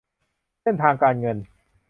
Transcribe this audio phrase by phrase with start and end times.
[0.61, 1.37] เส้นทางการเงิน